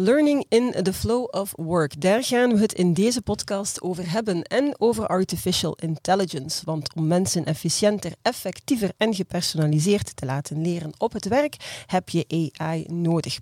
[0.00, 2.00] Learning in the flow of work.
[2.00, 4.42] Daar gaan we het in deze podcast over hebben.
[4.42, 6.64] En over artificial intelligence.
[6.64, 12.52] Want om mensen efficiënter, effectiever en gepersonaliseerd te laten leren op het werk, heb je
[12.56, 13.38] AI nodig.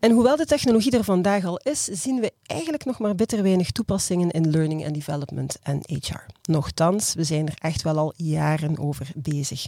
[0.00, 3.70] En hoewel de technologie er vandaag al is, zien we eigenlijk nog maar bitter weinig
[3.70, 6.26] toepassingen in learning and development en HR.
[6.42, 9.66] Nochtans, we zijn er echt wel al jaren over bezig.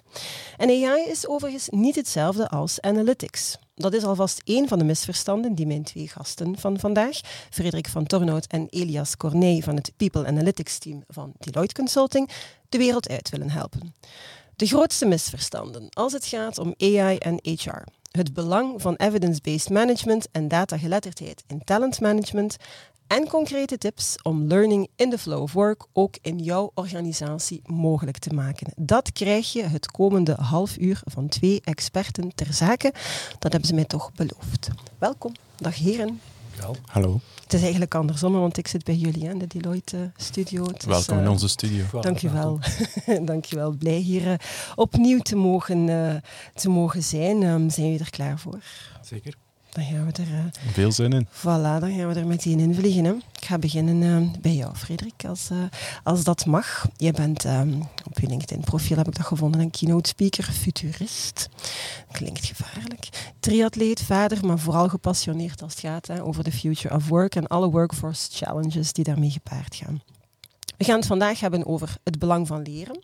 [0.57, 3.59] En AI is overigens niet hetzelfde als analytics.
[3.75, 7.21] Dat is alvast één van de misverstanden die mijn twee gasten van vandaag,
[7.51, 12.31] Frederik van Tornout en Elias Corney van het People Analytics team van Deloitte Consulting,
[12.69, 13.95] de wereld uit willen helpen.
[14.57, 17.83] De grootste misverstanden als het gaat om AI en HR.
[18.11, 22.57] Het belang van evidence-based management en datageletterdheid in talentmanagement
[23.07, 28.19] en concrete tips om learning in the flow of work ook in jouw organisatie mogelijk
[28.19, 28.73] te maken.
[28.77, 32.93] Dat krijg je het komende half uur van twee experten ter zake.
[33.39, 34.69] Dat hebben ze mij toch beloofd.
[34.99, 35.33] Welkom.
[35.57, 36.21] Dag heren.
[36.85, 37.21] Hallo.
[37.43, 40.67] Het is eigenlijk andersom, want ik zit bij jullie in de Deloitte-studio.
[40.87, 41.85] Welkom in onze studio.
[42.01, 42.59] Dank je wel.
[43.23, 43.71] Dank je wel.
[43.71, 44.35] Blij hier uh,
[44.75, 46.15] opnieuw te mogen, uh,
[46.55, 47.43] te mogen zijn.
[47.43, 48.59] Um, zijn jullie er klaar voor?
[49.03, 49.35] Zeker.
[49.75, 50.29] Dan gaan we er...
[50.29, 51.27] Uh, Veel zin in.
[51.27, 53.05] Voilà, dan gaan we er meteen in vliegen.
[53.05, 53.13] Hè.
[53.13, 55.59] Ik ga beginnen uh, bij jou, Frederik, als, uh,
[56.03, 56.89] als dat mag.
[56.97, 61.49] Je bent um, op je LinkedIn-profiel, heb ik dat gevonden, een keynote speaker, futurist.
[62.13, 63.33] Klinkt gevaarlijk.
[63.41, 67.47] Triatleet, vader, maar vooral gepassioneerd als het gaat hè, over de future of work en
[67.47, 70.03] alle workforce challenges die daarmee gepaard gaan.
[70.77, 73.03] We gaan het vandaag hebben over het belang van leren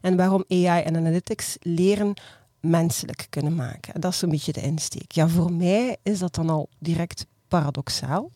[0.00, 2.14] en waarom AI en analytics leren
[2.60, 4.00] menselijk kunnen maken.
[4.00, 5.12] Dat is een beetje de insteek.
[5.12, 8.30] Ja, voor mij is dat dan al direct paradoxaal.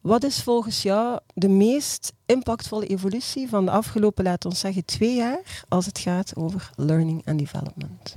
[0.00, 5.14] Wat is volgens jou de meest impactvolle evolutie van de afgelopen, laten we zeggen, twee
[5.14, 8.16] jaar als het gaat over learning and development?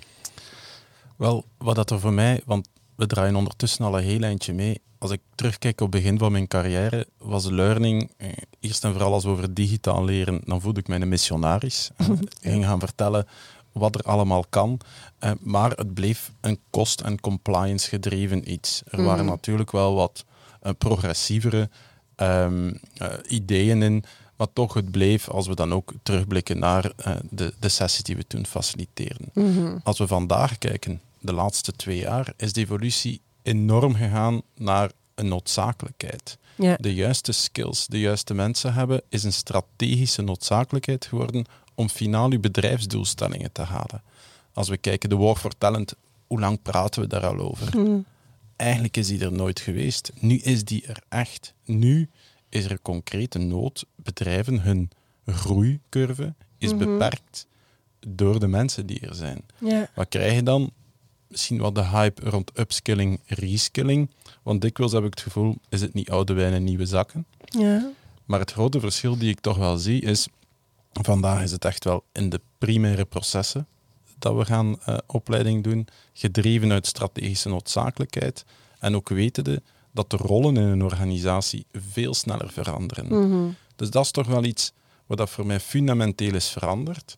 [1.15, 4.81] Wel, wat dat er voor mij, want we draaien ondertussen al een heel eindje mee.
[4.97, 8.29] Als ik terugkijk op het begin van mijn carrière, was learning, eh,
[8.59, 11.91] eerst en vooral als we over digitaal leren, dan voelde ik mij een missionaris.
[12.41, 13.27] ik ging gaan vertellen
[13.71, 14.79] wat er allemaal kan.
[15.23, 18.81] Uh, maar het bleef een kost- en compliance gedreven iets.
[18.89, 19.33] Er waren Mhm.
[19.33, 20.25] natuurlijk wel wat
[20.63, 21.69] uh, progressievere
[22.17, 22.67] um,
[23.01, 24.03] uh, ideeën in.
[24.37, 26.91] Maar toch, het bleef, als we dan ook terugblikken naar
[27.29, 29.29] de, de sessies die we toen faciliteren.
[29.33, 29.79] Mm-hmm.
[29.83, 35.27] Als we vandaag kijken, de laatste twee jaar, is de evolutie enorm gegaan naar een
[35.27, 36.37] noodzakelijkheid.
[36.55, 36.75] Ja.
[36.79, 41.45] De juiste skills, de juiste mensen hebben, is een strategische noodzakelijkheid geworden
[41.79, 44.01] om finaal uw bedrijfsdoelstellingen te halen.
[44.53, 45.93] Als we kijken, de War for Talent,
[46.27, 47.77] hoe lang praten we daar al over?
[47.79, 48.05] Mm.
[48.55, 50.11] Eigenlijk is die er nooit geweest.
[50.19, 51.53] Nu is die er echt.
[51.65, 52.09] Nu
[52.49, 53.85] is er concrete nood.
[53.95, 54.89] Bedrijven, hun
[55.25, 56.77] groeicurve is Mhm.
[56.77, 57.47] beperkt
[58.07, 59.41] door de mensen die er zijn.
[59.57, 59.89] Ja.
[59.95, 60.71] Wat krijg je dan?
[61.27, 64.09] Misschien wat de hype rond upskilling, reskilling.
[64.43, 67.25] Want dikwijls heb ik het gevoel, is het niet oude wijn en nieuwe zakken?
[67.45, 67.91] Ja.
[68.25, 70.27] Maar het grote verschil die ik toch wel zie is,
[70.91, 73.67] vandaag is het echt wel in de primaire processen
[74.17, 78.45] dat we gaan uh, opleiding doen, gedreven uit strategische noodzakelijkheid
[78.79, 79.61] en ook wetende
[79.91, 83.05] dat de rollen in een organisatie veel sneller veranderen.
[83.05, 83.55] Mm-hmm.
[83.75, 84.73] Dus dat is toch wel iets
[85.05, 87.17] wat dat voor mij fundamenteel is veranderd.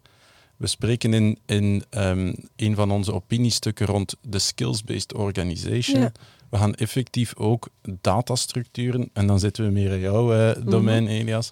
[0.58, 6.12] We spreken in, in um, een van onze opiniestukken rond de skills-based organization.
[6.50, 7.70] We gaan effectief ook
[8.02, 11.18] datastructuren, en dan zitten we meer in jouw uh, domein, mm-hmm.
[11.18, 11.50] Elias,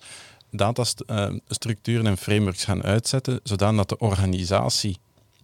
[0.52, 4.98] datastructuren en frameworks gaan uitzetten, zodat de organisatie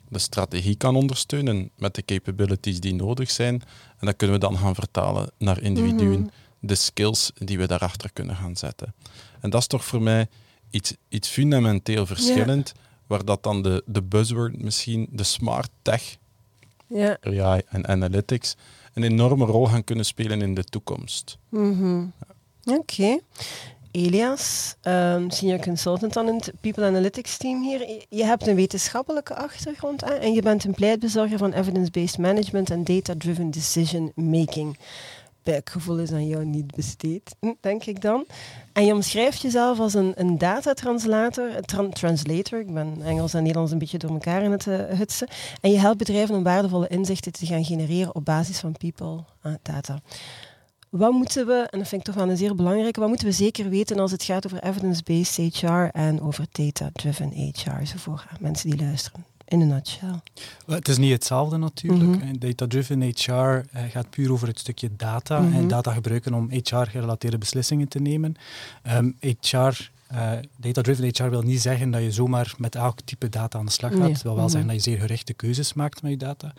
[0.09, 3.61] de strategie kan ondersteunen met de capabilities die nodig zijn.
[3.99, 6.17] En dat kunnen we dan gaan vertalen naar individuen, Mhm.
[6.17, 6.31] mm-hmm.
[6.59, 8.93] de skills die we daarachter kunnen gaan zetten.
[9.39, 10.27] En dat is toch voor mij
[10.69, 12.73] iets, iets fundamenteel verschillend,
[13.07, 16.17] waar dat dan de, de buzzword misschien, de smart tech,
[16.87, 17.17] ja.
[17.21, 18.55] AI en analytics,
[18.93, 21.37] een enorme rol gaan kunnen spelen in de toekomst.
[21.49, 22.13] Mm-hmm.
[22.65, 22.79] Oké.
[22.79, 23.21] Okay.
[23.95, 28.05] Elias, um, senior consultant aan het People Analytics team hier.
[28.09, 33.51] Je hebt een wetenschappelijke achtergrond en je bent een pleitbezorger van evidence-based management en data-driven
[33.51, 34.77] decision making.
[35.43, 38.25] Buikgevoel is aan jou niet besteed, denk ik dan.
[38.73, 42.59] En je omschrijft jezelf als een, een datatranslator, tra translator.
[42.59, 45.27] Ik ben Engels en Nederlands een beetje door elkaar in het uh, hutsen.
[45.61, 49.53] En je helpt bedrijven om waardevolle inzichten te gaan genereren op basis van people uh,
[49.61, 50.01] data.
[50.97, 53.33] Wat moeten we, en dat vind ik toch wel een zeer belangrijke, wat moeten we
[53.33, 58.69] zeker weten als het gaat over evidence-based HR en over data-driven HR, zo voor mensen
[58.69, 59.25] die luisteren?
[59.47, 60.19] In een nutshell.
[60.65, 62.23] Het is niet hetzelfde natuurlijk.
[62.23, 62.37] Mhm.
[62.39, 65.55] Data-driven HR eh, gaat puur over het stukje data Mhm.
[65.55, 68.35] en data gebruiken om HR-gerelateerde beslissingen te nemen.
[68.83, 73.59] Ehm, HR, eh, data-driven HR wil niet zeggen dat je zomaar met elk type data
[73.59, 73.99] aan de slag gaat.
[73.99, 74.11] Nee.
[74.11, 74.51] Het wil wel Mhm.
[74.51, 76.53] zeggen dat je zeer gerichte keuzes maakt met je data.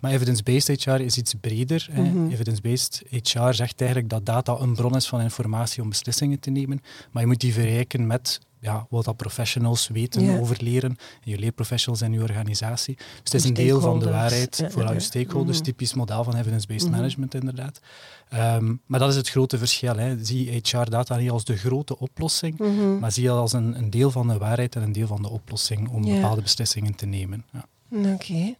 [0.00, 1.88] Maar evidence-based HR is iets breder.
[1.92, 2.30] Mhm.
[2.30, 6.80] Evidence-based HR zegt eigenlijk dat data een bron is van informatie om beslissingen te nemen.
[7.10, 12.02] Maar je moet die verrijken met ja, wat dat professionals weten over leren, je leerprofessionals
[12.02, 12.94] in je organisatie.
[12.96, 14.94] Dus het is een deel van de waarheid Ja, voor al ja.
[14.94, 15.66] je stakeholders, Mhm.
[15.66, 16.96] typisch model van evidence-based Mhm.
[16.96, 17.80] management inderdaad.
[18.28, 19.96] Ehm, maar dat is het grote verschil.
[19.96, 20.24] Hè.
[20.24, 22.98] Zie HR-data niet als de grote oplossing, Mhm.
[22.98, 25.28] maar zie het als een, een deel van de waarheid en een deel van de
[25.30, 27.44] oplossing om bepaalde beslissingen te nemen.
[27.52, 27.64] Ja.
[28.12, 28.54] Oké.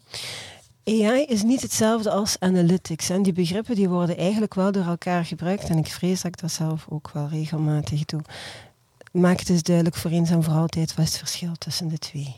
[0.84, 3.10] AI is niet hetzelfde als analytics.
[3.10, 5.68] En die begrippen die worden eigenlijk wel door elkaar gebruikt.
[5.68, 8.20] En ik vrees dat ik dat zelf ook wel regelmatig doe.
[9.12, 12.36] Maak het dus duidelijk voor eens en voor altijd wat het verschil tussen de twee.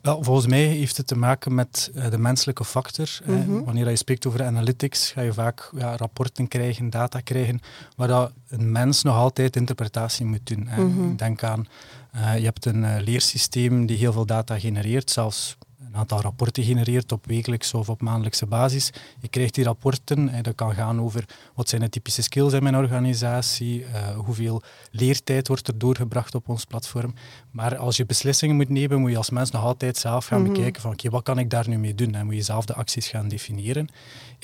[0.00, 3.18] Wel, volgens mij heeft het te maken met eh, de menselijke factor.
[3.24, 3.64] Eh, Mhm.
[3.64, 7.60] wanneer je spreekt over analytics, ga je vaak ja, rapporten krijgen, data krijgen,
[7.96, 10.68] waar dat een mens nog altijd interpretatie moet doen.
[10.76, 11.16] Mhm.
[11.16, 11.66] Denk aan,
[12.12, 15.56] eh, je hebt een eh, leersysteem die heel veel data genereert, zelfs
[15.92, 18.90] een aantal rapporten genereert op wekelijkse of op maandelijkse basis.
[19.20, 22.62] Je krijgt die rapporten en dat kan gaan over wat zijn de typische skills in
[22.62, 27.14] mijn organisatie, eh, hoeveel leertijd wordt er doorgebracht op ons platform.
[27.50, 30.52] Maar als je beslissingen moet nemen, moet je als mens nog altijd zelf gaan Mhm.
[30.52, 32.14] bekijken van oké, wat kan ik daar nu mee doen?
[32.14, 33.88] En moet je zelf de acties gaan definiëren.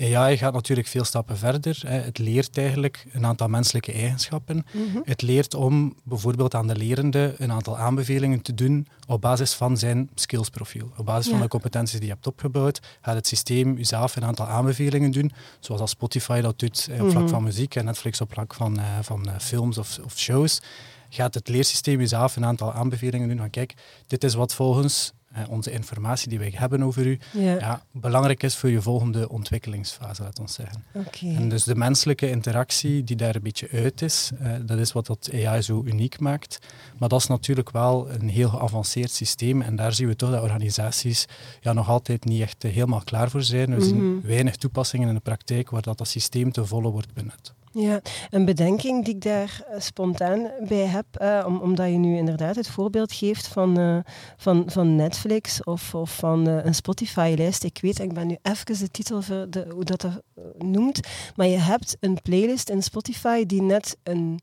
[0.01, 1.83] AI gaat natuurlijk veel stappen verder.
[1.87, 1.99] Hè.
[2.01, 4.67] Het leert eigenlijk een aantal menselijke eigenschappen.
[5.05, 9.77] Het leert om bijvoorbeeld aan de lerende een aantal aanbevelingen te doen op basis van
[9.77, 10.93] zijn skillsprofiel.
[10.97, 14.47] Op basis van de competenties die je hebt opgebouwd, gaat het systeem jezelf een aantal
[14.47, 17.31] aanbevelingen doen, zoals als Spotify dat doet eh, op vlak Mhm.
[17.33, 20.61] van muziek en Netflix op vlak van, eh, van eh, films of, of shows.
[21.09, 23.75] Gaat het leersysteem jezelf een aantal aanbevelingen doen van kijk,
[24.06, 25.12] dit is wat volgens
[25.49, 30.23] onze informatie die wij hebben over u Ja, ja, belangrijk is voor je volgende ontwikkelingsfase,
[30.23, 30.85] laat ons zeggen.
[30.94, 31.27] oké.
[31.27, 35.06] En dus de menselijke interactie die daar een beetje uit is, eh, dat is wat
[35.06, 36.59] dat AI zo uniek maakt.
[36.99, 40.43] Maar dat is natuurlijk wel een heel geavanceerd systeem en daar zien we toch dat
[40.43, 41.25] organisaties
[41.61, 43.75] ja, nog altijd niet echt eh, helemaal klaar voor zijn.
[43.75, 44.27] We zien Mhm.
[44.27, 47.55] weinig toepassingen in de praktijk waar dat, dat systeem te volle wordt benut.
[47.78, 48.00] Ja,
[48.31, 52.56] een bedenking die ik daar eh, spontaan bij heb, eh, om, omdat je nu inderdaad
[52.56, 53.99] het voorbeeld geeft van, eh,
[54.37, 57.64] van, van Netflix of, of van een Spotify-lijst.
[57.64, 60.23] Ik weet, ik ben nu even de titel, ver- de, hoe dat, dat
[60.58, 61.00] noemt,
[61.34, 64.40] maar je hebt een playlist in Spotify die net een,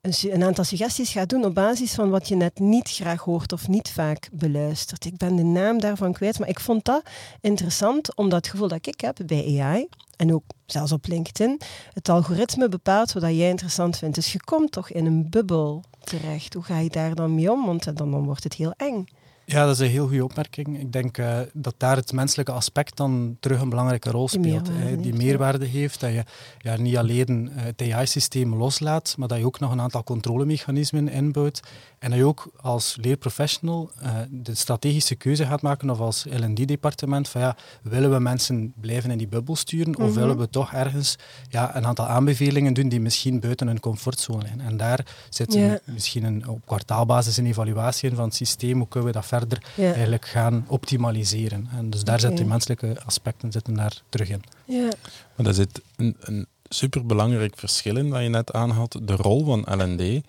[0.00, 3.68] een, aantal suggesties gaat doen op basis van wat je net niet graag hoort of
[3.68, 5.04] niet vaak beluistert.
[5.04, 7.02] Ik ben de naam daarvan kwijt, maar ik vond dat
[7.40, 11.60] interessant, omdat het gevoel dat ik heb bij AI, en ook zelfs op LinkedIn,
[11.92, 14.14] het algoritme bepaalt wat jij interessant vindt.
[14.14, 16.54] Dus je komt toch in een bubbel terecht.
[16.54, 17.66] Hoe ga je daar dan mee om?
[17.66, 19.04] Want dan, dan wordt het heel eng.
[19.52, 20.80] Ja, dat is een heel goede opmerking.
[20.80, 24.68] Ik denk eh, dat daar het menselijke aspect dan terug een belangrijke rol Die speelt.
[24.68, 26.24] meerwaarde hè, die meerwaarde heeft, dat je
[26.58, 31.08] ja, niet alleen eh, het AI-systeem loslaat, maar dat je ook nog een aantal controlemechanismen
[31.08, 31.60] inbouwt.
[31.98, 37.28] En dat je ook als leerprofessional eh, de strategische keuze gaat maken, of als L&D-departement,
[37.28, 40.18] van ja, willen we mensen blijven in die bubbel sturen, of Mhm.
[40.18, 41.16] willen we toch ergens
[41.48, 44.60] ja, een aantal aanbevelingen doen die misschien buiten hun comfortzone liggen.
[44.60, 45.60] En daar zit Ja.
[45.60, 49.26] een- misschien een, op kwartaalbasis een evaluatie in van het systeem, hoe kunnen we dat
[49.26, 49.39] verder
[49.76, 49.92] Ja.
[49.92, 51.68] eigenlijk gaan optimaliseren.
[51.76, 52.20] En dus daar Oké.
[52.26, 54.42] zitten die menselijke aspecten zitten daar terug in.
[54.64, 54.88] Ja.
[55.36, 59.06] Maar daar zit een, een superbelangrijk verschil in dat je net aanhaalt.
[59.06, 60.24] De rol van L&D.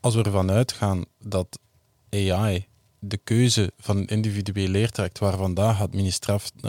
[0.00, 1.58] Als we ervan uitgaan dat
[2.10, 2.66] AI
[2.98, 5.86] de keuze van een individueel leertraject, waar vandaag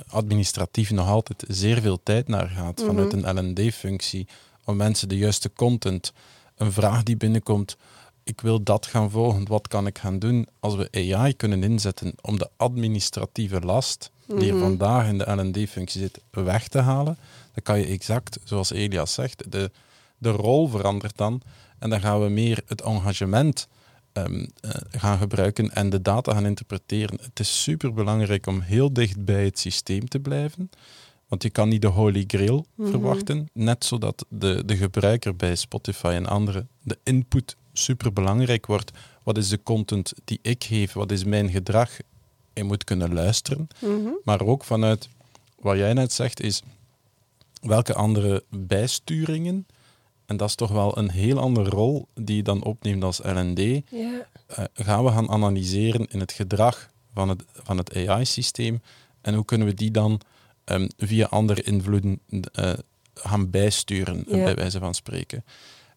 [0.07, 2.85] administratief nog altijd zeer veel tijd naar gaat, Mhm.
[2.87, 4.27] vanuit een L&D-functie,
[4.65, 6.13] om mensen de juiste content,
[6.55, 7.77] een vraag die binnenkomt,
[8.25, 10.47] ik wil dat gaan volgen, wat kan ik gaan doen?
[10.59, 14.63] Als we AI kunnen inzetten om de administratieve last die er Mhm.
[14.63, 17.17] vandaag in de L&D-functie zit, weg te halen,
[17.53, 19.71] dan kan je exact, zoals Elias zegt, de,
[20.17, 21.41] de rol verandert dan.
[21.79, 23.67] En dan gaan we meer het engagement
[24.13, 27.17] ehm, eh, gaan gebruiken en de data gaan interpreteren.
[27.21, 30.69] Het is super belangrijk om heel dicht bij het systeem te blijven.
[31.27, 32.89] Want je kan niet de holy grail Mhm.
[32.89, 33.47] verwachten.
[33.53, 38.91] Net zodat de, de gebruiker bij Spotify en andere, de input super belangrijk wordt.
[39.23, 40.93] Wat is de content die ik geef?
[40.93, 41.89] Wat is mijn gedrag?
[42.53, 43.67] Je moet kunnen luisteren.
[43.81, 44.09] Mhm.
[44.23, 45.09] Maar ook vanuit
[45.59, 46.61] wat jij net zegt, is
[47.61, 49.67] welke andere bijsturingen,
[50.25, 53.59] en dat is toch wel een heel andere rol die je dan opneemt als LD,
[53.59, 53.81] Ja.
[54.47, 58.81] eh, gaan we gaan analyseren in het gedrag van het, van het AI-systeem
[59.21, 60.21] en hoe kunnen we die dan
[60.63, 62.19] ehm, via andere invloeden
[62.51, 62.73] eh,
[63.13, 64.43] gaan bijsturen, Ja.
[64.43, 65.43] bij wijze van spreken.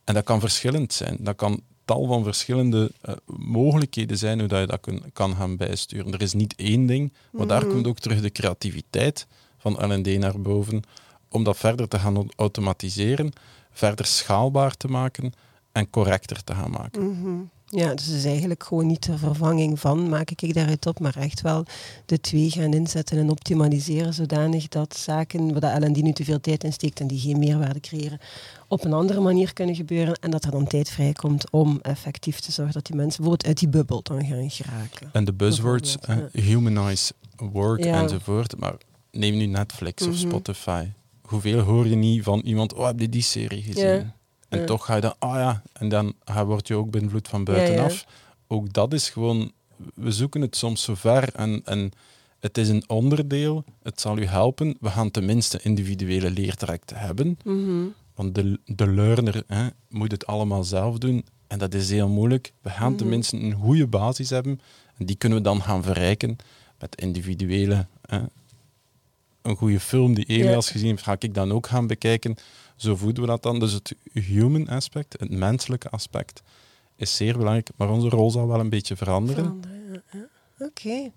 [0.09, 1.17] En dat kan verschillend zijn.
[1.21, 5.57] Dat kan tal van verschillende eh, mogelijkheden zijn hoe dat je dat kun- kan gaan
[5.57, 6.13] bijsturen.
[6.13, 7.71] Er is niet één ding, maar daar Mhm.
[7.73, 9.27] komt ook terug de creativiteit
[9.59, 10.83] van L&D naar boven,
[11.29, 13.33] om dat verder te gaan au- automatiseren,
[13.73, 15.33] verder schaalbaar te maken
[15.73, 17.11] en correcter te gaan maken.
[17.21, 17.39] Mhm.
[17.71, 21.17] Ja, dus het is eigenlijk gewoon niet de vervanging van, maak ik daaruit op, maar
[21.17, 21.65] echt wel
[22.07, 26.41] de twee gaan inzetten en optimaliseren zodanig dat zaken waar de L&D nu te veel
[26.41, 28.19] tijd in steekt en die geen meerwaarde creëren,
[28.69, 32.53] op een andere manier kunnen gebeuren en dat er dan tijd vrijkomt om effectief te
[32.53, 35.09] zorgen dat die mensen bijvoorbeeld uit die bubbel dan gaan geraken.
[35.13, 38.03] En de buzzwords, eh, humanize work Ja.
[38.03, 38.59] enzovoort.
[38.59, 38.75] Maar
[39.11, 40.29] neem nu Netflix of Mhm.
[40.29, 40.87] Spotify.
[41.23, 43.87] Hoeveel hoor je niet van iemand, oh, heb je die serie gezien?
[43.89, 44.17] Ja.
[44.49, 44.65] En Ja.
[44.65, 46.15] toch ga je dan, ah ja, en dan
[46.47, 48.05] word je ook beïnvloed van buitenaf.
[48.47, 49.53] Ook dat is gewoon,
[49.95, 51.91] we zoeken het soms zo ver en, en
[52.41, 54.77] het is een onderdeel, het zal u helpen.
[54.81, 57.85] We gaan tenminste individuele leertrajecten hebben, Mhm.
[58.15, 62.53] want de, de learner hè, moet het allemaal zelf doen en dat is heel moeilijk.
[62.63, 62.99] We gaan Mhm.
[62.99, 64.61] tenminste een goede basis hebben
[64.97, 66.37] en die kunnen we dan gaan verrijken
[66.79, 67.87] met individuele.
[68.07, 68.21] Hè.
[69.43, 70.73] Een goede film die Elias Ja.
[70.73, 72.37] gezien heeft, ga ik dan ook gaan bekijken.
[72.79, 73.59] Zo voeden we dat dan.
[73.59, 76.43] Dus het human aspect, het menselijke aspect,
[76.97, 77.71] is zeer belangrijk.
[77.77, 79.61] Maar onze rol zal wel een beetje veranderen.
[80.13, 80.29] Ja.
[80.59, 81.11] Oké.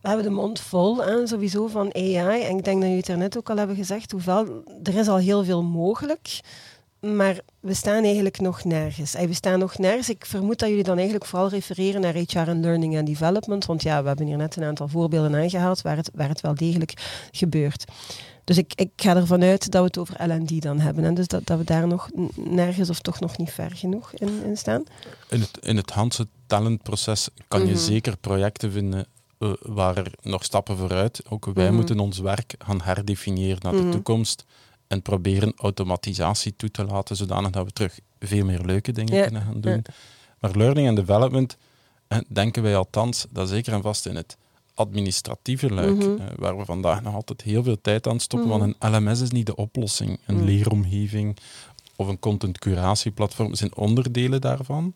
[0.00, 2.42] We hebben de mond vol aan sowieso van AI.
[2.42, 4.10] En ik denk dat jullie het er net ook al hebben gezegd.
[4.10, 6.40] Hoewel, er is al heel veel mogelijk.
[7.00, 9.14] Maar we staan eigenlijk nog nergens.
[9.14, 10.08] En we staan nog nergens.
[10.08, 13.66] Ik vermoed dat jullie dan eigenlijk vooral refereren naar HR en Learning and Development.
[13.66, 16.54] Want ja, we hebben hier net een aantal voorbeelden aangehaald waar het, waar het wel
[16.54, 16.92] degelijk
[17.30, 17.84] gebeurt.
[18.44, 21.04] Dus ik, ik ga ervan uit dat we het over L&D dan hebben.
[21.04, 24.44] En dus dat, dat we daar nog nergens of toch nog niet ver genoeg in,
[24.44, 24.84] in staan.
[25.28, 27.76] In het, in het Hanse talentproces kan je Mhm.
[27.82, 29.06] zeker projecten vinden
[29.38, 31.22] eh, waar er nog stappen vooruit.
[31.28, 31.74] Ook wij Mhm.
[31.74, 33.84] moeten ons werk gaan herdefiniëren naar Mhm.
[33.84, 34.44] de toekomst
[34.88, 39.22] en proberen automatisatie toe te laten, zodanig dat we terug veel meer leuke dingen Ja,
[39.22, 39.72] kunnen gaan doen.
[39.72, 39.82] ja.
[40.40, 41.56] Maar learning and development
[42.08, 44.36] eh, denken wij althans, dat zeker en vast in het
[44.74, 46.20] administratieve luik, Mhm.
[46.20, 48.58] eh, waar we vandaag nog altijd heel veel tijd aan stoppen, Mhm.
[48.58, 50.18] want een LMS is niet de oplossing.
[50.26, 50.44] Een Mhm.
[50.44, 51.36] leeromgeving
[51.96, 54.92] of een content curatieplatform zijn onderdelen daarvan.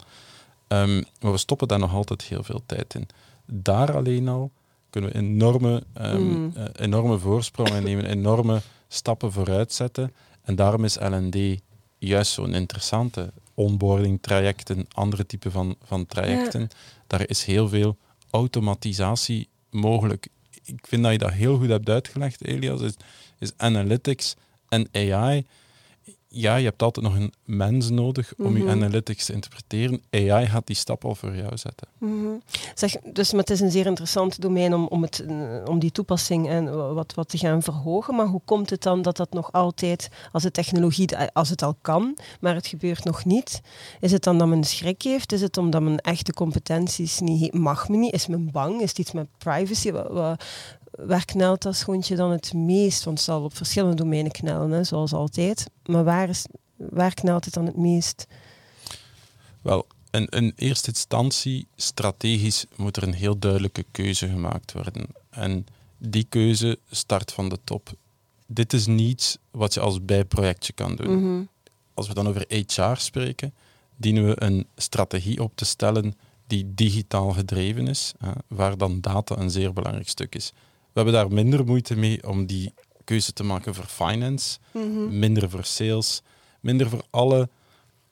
[0.68, 3.06] Ehm, maar we stoppen daar nog altijd heel veel tijd in.
[3.46, 4.50] Daar alleen al
[4.92, 6.56] kunnen we enorme, ehm, Mhm.
[6.56, 10.12] eh, enorme voorsprongen nemen, enorme stappen vooruit zetten.
[10.42, 11.36] En daarom is L&D
[11.98, 16.68] juist zo'n interessante onboarding trajecten, andere typen van, van trajecten.
[17.06, 17.96] Daar is heel veel
[18.30, 20.28] automatisatie mogelijk.
[20.64, 22.80] Ik vind dat je dat heel goed hebt uitgelegd, Elias.
[22.80, 22.94] Is,
[23.38, 24.36] is analytics
[24.68, 25.46] en AI.
[26.34, 28.72] Ja, je hebt altijd nog een mens nodig om je Mhm.
[28.72, 30.02] analytics te interpreteren.
[30.10, 31.88] AI gaat die stap al voor jou zetten.
[31.98, 32.26] Mhm.
[32.74, 35.90] Zeg, dus maar het is een zeer interessant domein om, om, het, eh, om die
[35.92, 38.14] toepassing en wat, wat te gaan verhogen.
[38.14, 41.76] Maar hoe komt het dan dat dat nog altijd, als de technologie, als het al
[41.80, 43.60] kan, maar het gebeurt nog niet?
[44.00, 45.32] Is het dan dat men schrik heeft?
[45.32, 47.54] Is het omdat men echte competenties niet?
[47.54, 48.12] Mag men niet?
[48.14, 48.80] Is men bang?
[48.80, 49.90] Is het iets met privacy?
[49.92, 50.36] Wa- wa-
[50.98, 53.04] Waar knelt dat schoentje dan het meest?
[53.04, 55.70] Want het zal op verschillende domeinen knellen, hè, zoals altijd.
[55.86, 56.46] Maar waar, is,
[56.76, 58.26] waar knelt het dan het meest?
[59.62, 65.06] Wel, in, in eerste instantie, strategisch, moet er een heel duidelijke keuze gemaakt worden.
[65.30, 65.66] En
[65.98, 67.92] die keuze start van de top.
[68.46, 71.16] Dit is niets wat je als bijprojectje kan doen.
[71.16, 71.42] Mhm.
[71.94, 73.54] Als we dan over HR spreken,
[73.96, 76.14] dienen we een strategie op te stellen
[76.46, 80.52] die digitaal gedreven is, hè, waar dan data een zeer belangrijk stuk is.
[80.92, 85.18] We hebben daar minder moeite mee om die keuze te maken voor finance, Mhm.
[85.18, 86.22] minder voor sales,
[86.60, 87.48] minder voor alle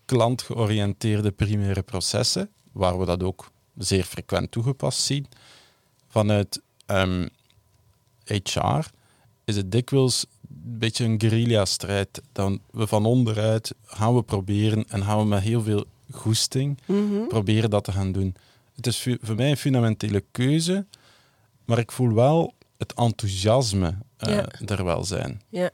[0.04, 5.26] klantgeoriënteerde primaire processen, waar we dat ook zeer frequent toegepast zien.
[6.08, 7.26] Vanuit ehm,
[8.24, 8.84] HR
[9.44, 12.22] is het dikwijls een beetje een guerrilla-strijd.
[12.32, 17.26] Dan we van onderuit gaan we proberen en gaan we met heel veel goesting Mhm.
[17.28, 18.34] proberen dat te gaan doen.
[18.74, 20.86] Het is voor mij een fundamentele keuze,
[21.64, 24.46] maar ik voel wel het enthousiasme eh, Ja.
[24.66, 25.40] er wel zijn.
[25.48, 25.70] Ja.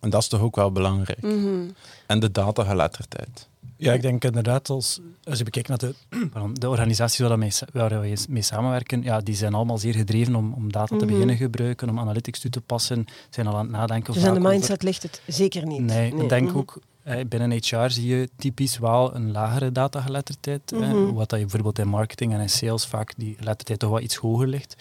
[0.00, 1.22] En dat is toch ook wel belangrijk.
[1.22, 1.68] Mhm.
[2.06, 3.48] En de datageletterdheid.
[3.76, 5.94] Ja, ik denk inderdaad, als, als je bekijkt naar de,
[6.32, 10.52] pardon, de organisaties waar, mee, we mee samenwerken, ja, die zijn allemaal zeer gedreven om,
[10.52, 11.06] om data te Mhm.
[11.12, 14.12] beginnen gebruiken, om analytics toe te passen, zijn al aan het nadenken.
[14.14, 15.80] Dus aan de over- mindset ligt het zeker niet.
[15.80, 16.56] Nee, ik denk mhm.
[16.58, 16.78] ook,
[17.28, 20.72] binnen HR zie je typisch wel een lagere datageletterdheid.
[20.72, 24.00] Eh, wat dat je bijvoorbeeld in marketing en in sales vaak die geletterdheid toch wel
[24.00, 24.76] iets hoger ligt.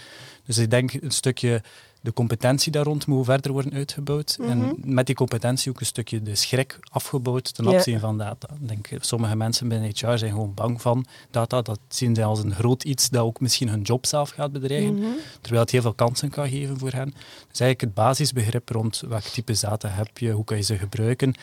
[0.46, 1.62] Dus ik denk een stukje
[2.02, 4.38] de competentie daar rond moet verder worden uitgebouwd.
[4.42, 4.74] En Mhm.
[4.78, 8.48] met die competentie ook een stukje de schrik afgebouwd ten opzichte van data.
[8.62, 11.62] Ik denk, sommige mensen binnen HR zijn gewoon bang van data.
[11.62, 14.96] Dat zien zij als een groot iets dat ook misschien hun job zelf gaat bedreigen.
[14.96, 15.06] Mhm.
[15.42, 17.14] Terwijl het heel veel kansen kan geven voor hen.
[17.50, 21.34] Dus eigenlijk het basisbegrip rond welk type data heb je, hoe kan je ze gebruiken.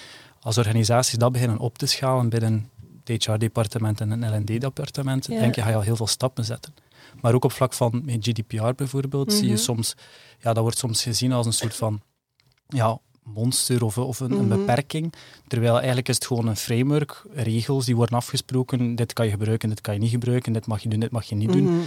[0.46, 2.70] Als organisaties dat beginnen op te schalen binnen
[3.04, 5.38] het HR-departement en een L&D-departement, Ja.
[5.38, 6.74] denk je, ga je al heel veel stappen zetten.
[7.20, 9.62] Maar ook op vlak van GDPR bijvoorbeeld, zie je Mhm.
[9.62, 9.94] soms,
[10.38, 12.00] ja, dat wordt soms gezien als een soort van
[12.68, 14.58] ja, monster of, of een, een Mhm.
[14.58, 15.12] beperking.
[15.46, 18.94] Terwijl eigenlijk is het gewoon een framework, regels die worden afgesproken.
[18.94, 21.24] Dit kan je gebruiken, dit kan je niet gebruiken, dit mag je doen, dit mag
[21.24, 21.82] je niet doen.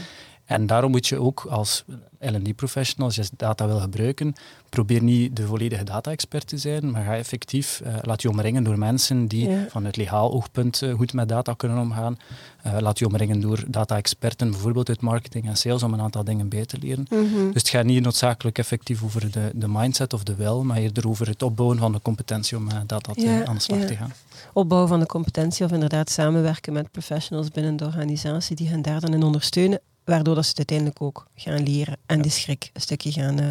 [0.50, 1.84] En daarom moet je ook als
[2.20, 4.34] L&D-professional, als je data wil gebruiken,
[4.70, 8.78] probeer niet de volledige data-expert te zijn, maar ga effectief, eh, laat je omringen door
[8.78, 9.66] mensen die Ja.
[9.70, 12.18] vanuit legaal oogpunt eh, goed met data kunnen omgaan.
[12.64, 16.50] Eh, laat je omringen door data-experten, bijvoorbeeld uit marketing en sales, om een aantal dingen
[16.50, 17.06] bij te leren.
[17.10, 17.46] Mhm.
[17.52, 21.08] Dus het gaat niet noodzakelijk effectief over de, de mindset of de wil, maar eerder
[21.10, 23.86] over het opbouwen van de competentie om met data te- Ja, aan de slag ja.
[23.86, 24.14] te gaan.
[24.54, 29.00] Opbouw van de competentie of inderdaad samenwerken met professionals binnen de organisatie die hen daar
[29.00, 29.80] dan in ondersteunen,
[30.10, 32.22] waardoor dat ze het uiteindelijk ook gaan leren en Ja.
[32.22, 33.48] die schrik een stukje gaan eh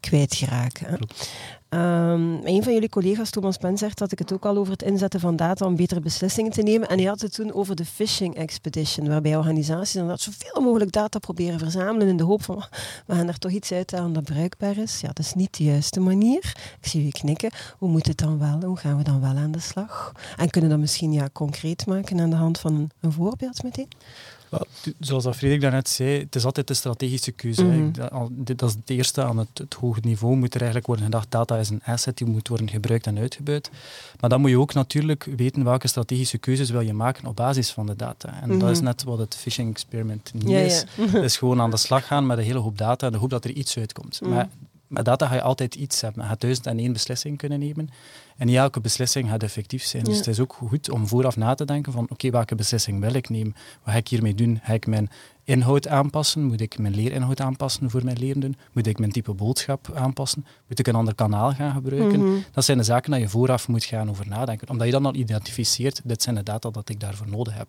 [0.00, 0.86] kwijtgeraken.
[0.86, 0.96] hè.
[1.68, 5.20] Ehm, een van jullie collega's, Thomas Pensert, had ik het ook al over het inzetten
[5.20, 6.88] van data om betere beslissingen te nemen.
[6.88, 11.18] En hij had het toen over de phishing expedition, waarbij organisaties inderdaad zoveel mogelijk data
[11.18, 12.64] proberen verzamelen in de hoop van
[13.06, 15.00] we gaan er toch iets uithalen dat bruikbaar is.
[15.00, 16.54] Ja, dat is niet de juiste manier.
[16.80, 17.50] Ik zie u knikken.
[17.78, 18.60] Hoe moet het dan wel?
[18.68, 20.12] Hoe gaan we dan wel aan de slag?
[20.36, 23.88] En kunnen we dat misschien ja, concreet maken aan de hand van een voorbeeld meteen?
[25.00, 27.64] Zoals dat Frederik daarnet zei, het is altijd de strategische keuze.
[27.64, 27.90] Mhm.
[28.56, 30.36] Dat, is het eerste aan het, het hoge niveau.
[30.36, 33.70] Moet er eigenlijk worden gedacht, data is een asset, die moet worden gebruikt en uitgebuit.
[34.20, 37.70] Maar dan moet je ook natuurlijk weten welke strategische keuzes wil je maken op basis
[37.70, 38.40] van de data.
[38.42, 38.86] En dat is Mhm.
[38.86, 40.84] net wat het phishing experiment niet Ja, is.
[40.96, 41.04] ja.
[41.06, 43.30] Het is gewoon aan de slag gaan met een hele hoop data en de hoop
[43.30, 44.20] dat er iets uitkomt.
[44.20, 44.30] Mhm.
[44.30, 44.48] Maar
[44.86, 46.22] met data ga je altijd iets hebben.
[46.22, 47.88] Je gaat duizend en één beslissing kunnen nemen.
[48.36, 50.04] En niet elke beslissing gaat effectief zijn.
[50.04, 53.14] Dus het is ook goed om vooraf na te denken van oké, welke beslissing wil
[53.14, 53.54] ik nemen?
[53.82, 54.60] Wat ga ik hiermee doen?
[54.62, 55.10] Ga ik mijn
[55.46, 56.44] inhoud aanpassen?
[56.44, 58.54] Moet ik mijn leerinhoud aanpassen voor mijn lerenden?
[58.72, 60.46] Moet ik mijn type boodschap aanpassen?
[60.68, 62.24] Moet ik een ander kanaal gaan gebruiken?
[62.24, 62.38] Mhm.
[62.52, 64.68] Dat zijn de zaken dat je vooraf moet gaan over nadenken.
[64.68, 67.68] Omdat je dan al identificeert, dit zijn de data dat ik daarvoor nodig heb.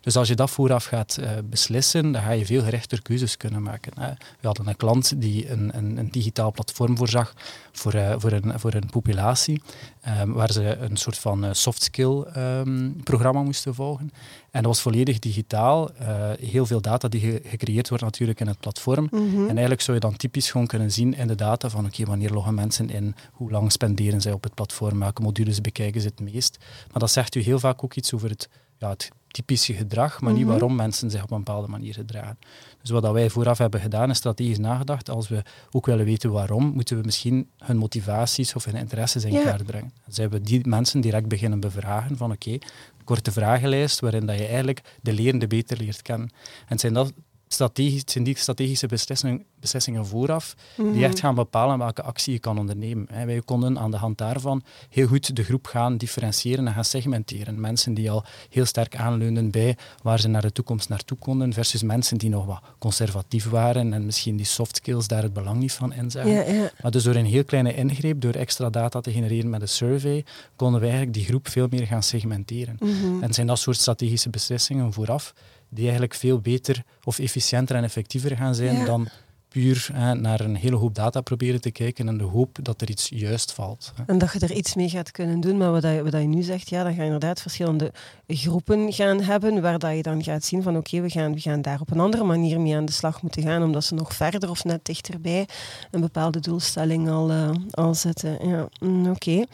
[0.00, 3.62] Dus als je dat vooraf gaat eh, beslissen, dan ga je veel gerichter keuzes kunnen
[3.62, 3.92] maken.
[4.00, 4.10] hè.
[4.40, 7.34] We hadden een klant die een, een, een digitaal platform voorzag
[7.72, 9.62] voor, eh, voor, een, voor een populatie,
[10.08, 14.10] ehm, waar ze een soort van eh, soft skill ehm, programma moesten volgen.
[14.50, 15.90] En dat was volledig digitaal.
[15.94, 19.08] eh, heel veel data die ge- gecreëerd wordt natuurlijk in het platform.
[19.10, 19.40] Mhm.
[19.40, 22.30] En eigenlijk zou je dan typisch gewoon kunnen zien in de data van oké, wanneer
[22.30, 26.20] loggen mensen in, hoe lang spenderen zij op het platform, welke modules bekijken ze het
[26.32, 26.58] meest.
[26.90, 30.32] Maar dat zegt u heel vaak ook iets over het, ja, het typische gedrag, maar
[30.32, 30.50] niet Mhm.
[30.50, 32.38] waarom mensen zich op een bepaalde manier gedragen.
[32.80, 35.10] Dus wat dat wij vooraf hebben gedaan, is strategisch nagedacht.
[35.10, 39.32] Als we ook willen weten waarom, moeten we misschien hun motivaties of hun interesses in
[39.32, 39.42] Ja.
[39.42, 39.92] kaart brengen.
[40.04, 42.58] Dan zijn we die mensen direct beginnen bevragen van oké,
[43.04, 46.30] korte vragenlijst waarin dat je eigenlijk de lerende beter leert kennen.
[46.68, 47.12] En zijn dat
[47.48, 51.02] strategisch, zijn die strategische beslissingen, beslissingen vooraf die Mhm.
[51.02, 53.06] echt gaan bepalen welke actie je kan ondernemen.
[53.12, 53.24] Hè.
[53.26, 57.60] Wij konden aan de hand daarvan heel goed de groep gaan differentiëren en gaan segmenteren.
[57.60, 61.82] Mensen die al heel sterk aanleunden bij waar ze naar de toekomst naartoe konden, versus
[61.82, 65.72] mensen die nog wat conservatief waren en misschien die soft skills daar het belang niet
[65.72, 66.30] van inzagen.
[66.30, 66.70] Ja, ja.
[66.82, 70.24] Maar dus door een heel kleine ingreep, door extra data te genereren met een survey,
[70.56, 72.76] konden we eigenlijk die groep veel meer gaan segmenteren.
[72.80, 73.22] Mhm.
[73.22, 75.34] En zijn dat soort strategische beslissingen vooraf,
[75.68, 78.84] die eigenlijk veel beter of efficiënter en effectiever gaan zijn Ja.
[78.84, 79.08] dan
[79.48, 82.90] puur hè, naar een hele hoop data proberen te kijken en de hoop dat er
[82.90, 83.92] iets juist valt.
[83.96, 84.02] hè.
[84.06, 85.56] En dat je er iets mee gaat kunnen doen.
[85.56, 87.92] Maar wat, dat je, wat dat je nu zegt, ja, dan ga je inderdaad verschillende
[88.26, 91.62] groepen gaan hebben, waar dat je dan gaat zien van oké, we, gaan, we gaan
[91.62, 94.50] daar op een andere manier mee aan de slag moeten gaan, omdat ze nog verder
[94.50, 95.48] of net dichterbij
[95.90, 98.48] een bepaalde doelstelling al, eh, al zetten.
[98.48, 99.44] Ja, mm, oké.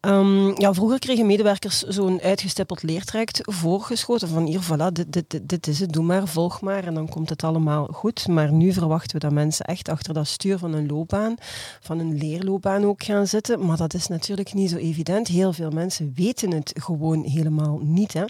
[0.00, 5.66] Ehm, ja, vroeger kregen medewerkers zo'n uitgestippeld leertraject voorgeschoten van hier, voilà, dit, dit, dit,
[5.66, 8.28] is het, doe maar, volg maar en dan komt het allemaal goed.
[8.28, 11.34] Maar nu verwachten we dat mensen echt achter dat stuur van een loopbaan,
[11.80, 13.66] van een leerloopbaan ook gaan zitten.
[13.66, 15.28] Maar dat is natuurlijk niet zo evident.
[15.28, 18.12] Heel veel mensen weten het gewoon helemaal niet.
[18.12, 18.24] Hè.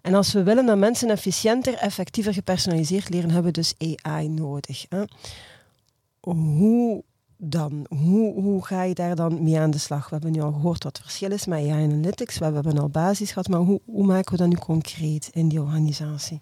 [0.00, 4.86] En als we willen dat mensen efficiënter, effectiever gepersonaliseerd leren, hebben we dus AI nodig.
[4.88, 5.02] Hè.
[6.20, 7.02] Hoe
[7.44, 7.86] dan?
[7.88, 10.04] Hoe, hoe ga je daar dan mee aan de slag?
[10.08, 12.38] We hebben nu al gehoord wat het verschil is met AI Analytics.
[12.38, 15.60] We hebben al basis gehad, maar hoe, hoe maken we dat nu concreet in die
[15.60, 16.40] organisatie?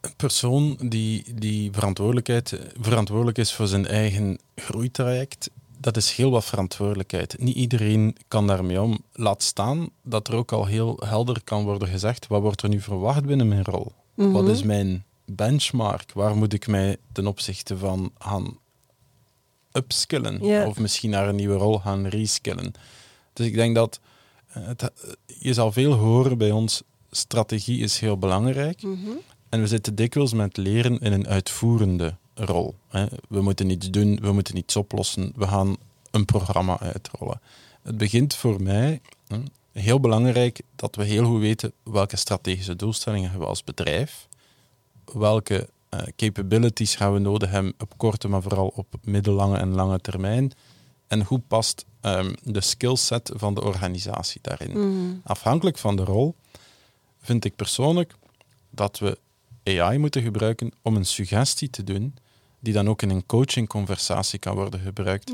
[0.00, 6.44] Een persoon die, die verantwoordelijkheid, verantwoordelijk is voor zijn eigen groeitraject, dat is heel wat
[6.44, 7.36] verantwoordelijkheid.
[7.38, 8.98] Niet iedereen kan daarmee om.
[9.12, 12.80] Laat staan dat er ook al heel helder kan worden gezegd, wat wordt er nu
[12.80, 13.92] verwacht binnen mijn rol?
[14.14, 16.12] Wat is mijn benchmark?
[16.12, 18.58] Waar moet ik mij ten opzichte van gaan
[19.72, 20.66] upskillen?
[20.66, 22.72] Of misschien naar een nieuwe rol gaan reskillen?
[23.32, 24.00] Dus ik denk dat
[24.46, 24.90] eh, het,
[25.26, 28.82] je zal veel horen bij ons, strategie is heel belangrijk.
[28.82, 29.10] Mhm.
[29.48, 32.74] En we zitten dikwijls met leren in een uitvoerende rol.
[32.88, 33.06] Hè.
[33.28, 35.76] We moeten iets doen, we moeten iets oplossen, we gaan
[36.10, 37.40] een programma uitrollen.
[37.82, 39.00] Het begint voor mij
[39.72, 44.28] heel belangrijk dat we heel goed weten welke strategische doelstellingen we als bedrijf,
[45.12, 50.00] welke eh, capabilities gaan we nodig hebben op korte, maar vooral op middellange en lange
[50.00, 50.52] termijn.
[51.06, 54.70] En hoe past ehm, de skillset van de organisatie daarin?
[54.70, 55.16] Mhm.
[55.24, 56.34] Afhankelijk van de rol
[57.20, 58.14] vind ik persoonlijk
[58.70, 59.18] dat we
[59.64, 62.14] AI moeten gebruiken om een suggestie te doen,
[62.60, 65.32] die dan ook in een coaching-conversatie kan worden gebruikt.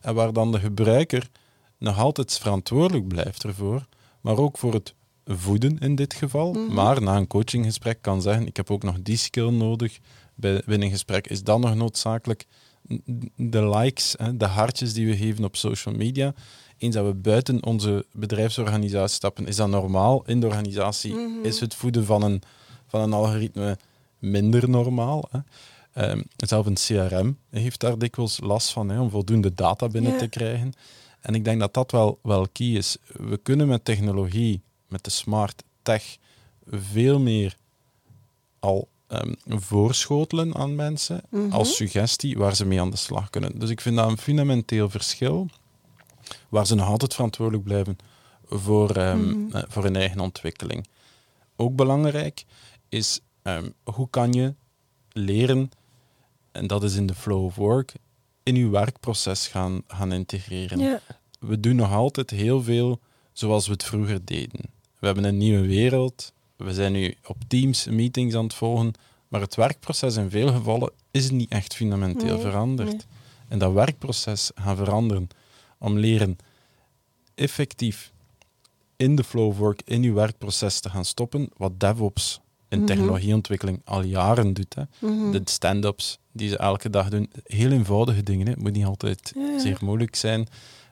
[0.00, 1.30] En waar dan de gebruiker
[1.78, 3.86] nog altijd verantwoordelijk blijft ervoor,
[4.20, 4.94] maar ook voor het
[5.36, 6.52] voeden in dit geval.
[6.52, 6.74] Mhm.
[6.74, 9.98] Maar na een coachinggesprek kan zeggen, ik heb ook nog die skill nodig.
[10.34, 12.46] Bij, binnen een gesprek is dan nog noodzakelijk
[13.36, 16.34] de likes, hè, de hartjes die we geven op social media.
[16.78, 20.22] Eens dat we buiten onze bedrijfsorganisatie stappen, is dat normaal.
[20.26, 21.44] In de organisatie Mhm.
[21.44, 22.42] is het voeden van een,
[22.86, 23.78] van een algoritme
[24.18, 25.28] minder normaal.
[25.30, 25.38] Hè.
[25.92, 30.28] Ehm, zelf een CRM heeft daar dikwijls last van, hè, om voldoende data binnen te
[30.28, 30.72] krijgen.
[31.20, 32.96] En ik denk dat dat wel, wel key is.
[33.12, 34.60] We kunnen met technologie,
[34.90, 36.16] met de smart tech,
[36.70, 37.56] veel meer
[38.58, 41.52] al ehm, voorschotelen aan mensen Mhm.
[41.52, 43.58] als suggestie waar ze mee aan de slag kunnen.
[43.58, 45.48] Dus ik vind dat een fundamenteel verschil,
[46.48, 47.96] waar ze nog altijd verantwoordelijk blijven
[48.48, 49.56] voor, ehm, Mhm.
[49.56, 50.86] eh, voor hun eigen ontwikkeling.
[51.56, 52.44] Ook belangrijk
[52.88, 54.54] is ehm, hoe kan je
[55.12, 55.70] leren,
[56.52, 57.92] en dat is in de flow of work,
[58.42, 60.78] in je werkproces gaan, gaan integreren
[61.38, 63.00] we doen nog altijd heel veel
[63.32, 64.60] zoals we het vroeger deden.
[65.00, 66.32] We hebben een nieuwe wereld.
[66.56, 68.92] We zijn nu op Teams meetings aan het volgen.
[69.28, 72.88] Maar het werkproces in veel gevallen is niet echt fundamenteel Nee, veranderd.
[72.90, 73.00] nee.
[73.48, 75.28] En dat werkproces gaan veranderen
[75.78, 76.36] om leren
[77.34, 78.12] effectief
[78.96, 82.86] in de flow of work, in je werkproces te gaan stoppen, wat DevOps in Mhm.
[82.86, 84.74] technologieontwikkeling al jaren doet.
[84.74, 84.82] Hè.
[84.98, 85.30] Mhm.
[85.30, 88.46] De stand-ups die ze elke dag doen, heel eenvoudige dingen.
[88.46, 88.52] Hè.
[88.52, 89.58] Het moet niet altijd Ja.
[89.58, 90.46] zeer moeilijk zijn.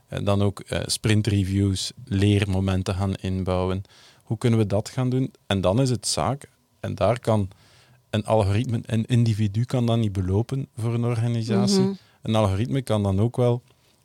[0.08, 3.82] En dan ook eh, sprintreviews, leermomenten gaan inbouwen.
[4.22, 5.32] Hoe kunnen we dat gaan doen?
[5.46, 7.48] En dan is het zaak, en daar kan
[8.10, 11.80] een algoritme, een individu kan dat niet belopen voor een organisatie.
[11.80, 11.92] Mhm.
[12.22, 13.62] Een algoritme kan dan ook wel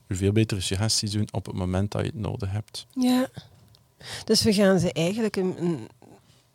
[0.08, 2.86] veel betere suggesties doen op het moment dat je het nodig hebt.
[2.94, 3.28] Ja.
[4.24, 5.88] Dus we gaan ze eigenlijk een, een-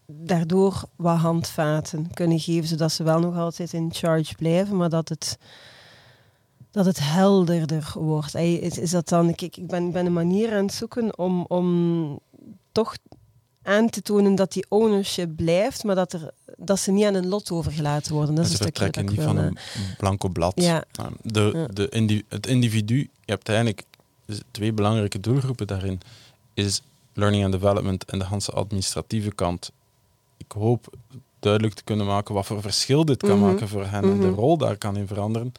[0.07, 5.09] daardoor wat handvaten kunnen geven, zodat ze wel nog altijd in charge blijven, maar dat
[5.09, 5.39] het,
[6.71, 8.35] dat het helderder wordt.
[8.35, 12.19] Is, is dat dan, kijk, ik ben, ben een manier aan het zoeken om, om
[12.73, 12.97] toch
[13.63, 17.29] aan te tonen dat die ownership blijft, maar dat, er, dat ze niet aan een
[17.29, 18.35] lot overgelaten worden.
[18.35, 19.57] Dat En is ze een vertrekken niet van een
[19.99, 20.53] blanco blad.
[20.55, 20.85] Ja.
[21.23, 23.83] De, de indi- het individu, je hebt eigenlijk
[24.51, 26.01] twee belangrijke doelgroepen daarin,
[26.55, 29.71] is learning and development en de hele administratieve kant.
[30.37, 30.95] Ik hoop
[31.41, 33.49] duidelijk te kunnen maken wat voor verschil dit kan Mhm.
[33.49, 34.35] maken voor hen en de Mhm.
[34.35, 35.53] rol daar kan in veranderen.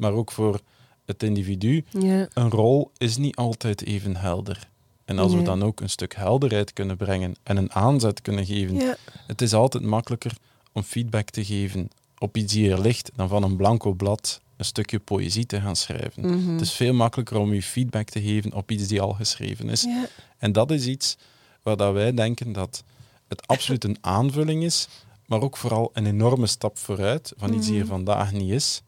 [0.00, 0.60] Maar ook voor
[1.06, 2.28] het individu, Ja.
[2.34, 4.68] een rol is niet altijd even helder.
[5.04, 8.74] En als we dan ook een stuk helderheid kunnen brengen en een aanzet kunnen geven,
[8.76, 8.96] Ja.
[9.26, 10.32] het is altijd makkelijker
[10.72, 14.64] om feedback te geven op iets die er ligt dan van een blanco blad een
[14.64, 16.26] stukje poëzie te gaan schrijven.
[16.42, 16.52] Mhm.
[16.52, 19.82] Het is veel makkelijker om je feedback te geven op iets die al geschreven is.
[19.82, 20.06] ja.
[20.38, 21.16] En dat is iets
[21.62, 22.84] waar dat wij denken dat
[23.28, 24.88] het absoluut een aanvulling is,
[25.26, 27.90] maar ook vooral een enorme stap vooruit van iets die er Mhm.
[27.90, 28.82] vandaag niet is,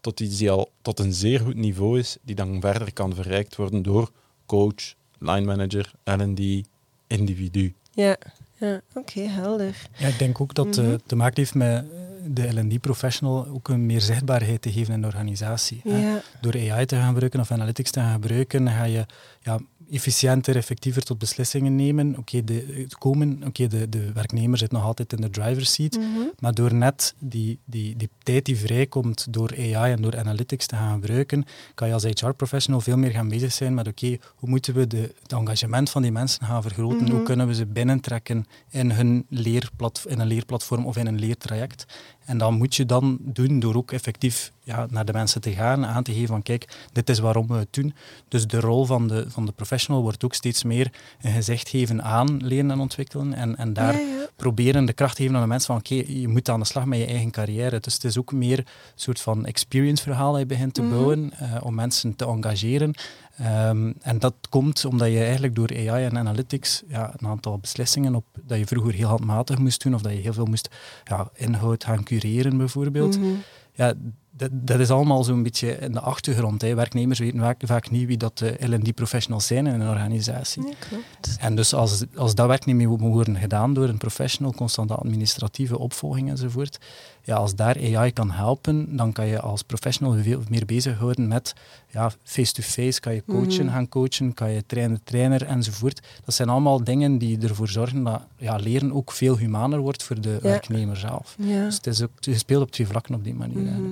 [0.00, 3.56] tot iets die al tot een zeer goed niveau is, die dan verder kan verrijkt
[3.56, 4.10] worden door
[4.46, 6.66] coach, line manager, L&D,
[7.06, 7.74] individu.
[7.92, 8.16] Ja,
[8.56, 8.80] ja.
[8.94, 9.88] oké, helder.
[9.98, 11.84] Ja, ik denk ook dat het te maken heeft met
[12.30, 15.80] de L&D-professional ook een meer zichtbaarheid te geven in de organisatie.
[15.84, 16.22] Ja.
[16.40, 19.06] Door AI te gaan gebruiken of analytics te gaan gebruiken, ga je
[19.42, 19.58] ja,
[19.90, 22.16] efficiënter, effectiever tot beslissingen nemen.
[22.18, 26.06] Oké, de, komen, oké, de, de werknemer zit nog altijd in de driver's seat, Mhm.
[26.38, 30.76] maar door net die, die, die tijd die vrijkomt door AI en door analytics te
[30.76, 34.74] gaan gebruiken, kan je als HR-professional veel meer gaan bezig zijn met oké, hoe moeten
[34.74, 37.02] we de, het engagement van die mensen gaan vergroten?
[37.02, 37.10] Mhm.
[37.12, 41.84] Hoe kunnen we ze binnentrekken in, hun leerplat, in een leerplatform of in een leertraject?
[42.28, 45.86] En dat moet je dan doen door ook effectief ja, naar de mensen te gaan,
[45.86, 47.94] aan te geven van kijk, dit is waarom we het doen.
[48.28, 52.02] Dus de rol van de, van de professional wordt ook steeds meer een gezicht geven
[52.02, 53.34] aan leren en ontwikkelen.
[53.34, 54.00] En, en daar
[54.36, 56.84] proberen de kracht te geven aan de mensen van oké, je moet aan de slag
[56.84, 57.80] met je eigen carrière.
[57.80, 58.64] Dus het is ook meer een
[58.94, 60.90] soort van experience verhaal dat je begint te mhm.
[60.90, 62.94] bouwen uh, om mensen te engageren.
[63.40, 68.14] Um, en dat komt omdat je eigenlijk door AI en analytics ja, een aantal beslissingen
[68.14, 70.68] op dat je vroeger heel handmatig moest doen of dat je heel veel moest
[71.04, 73.18] ja, inhoud gaan cureren bijvoorbeeld.
[73.18, 73.94] Mm Ja,
[74.38, 76.62] dat, dat, is allemaal zo'n beetje in de achtergrond.
[76.62, 76.74] Hè.
[76.74, 80.62] Werknemers weten vaak, vaak niet wie dat de L&D-professionals zijn in een organisatie.
[80.62, 81.36] Ja, klopt.
[81.40, 84.94] En dus als, als dat werk niet meer moet worden gedaan door een professional, constante
[84.94, 86.78] administratieve opvolging enzovoort,
[87.22, 91.54] ja, als daar AI kan helpen, dan kan je als professional veel meer bezighouden met
[91.90, 93.74] ja, face-to-face, kan je coachen mhm.
[93.74, 96.00] gaan coachen, kan je trainer, trainer enzovoort.
[96.24, 100.20] Dat zijn allemaal dingen die ervoor zorgen dat ja, leren ook veel humaner wordt voor
[100.20, 101.36] de werknemer zelf.
[101.38, 103.62] Dus het is ook gespeeld op twee vlakken op die manier.
[103.62, 103.90] Mhm.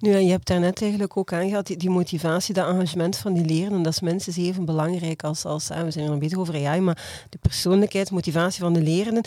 [0.00, 3.82] Nu, je hebt daarnet eigenlijk ook aangehaald, die, die motivatie, dat engagement van die leren,
[3.82, 7.26] dat is minstens even belangrijk als, als we zijn er nog bezig over AI, maar
[7.30, 9.24] de persoonlijkheid, motivatie van de lerenden,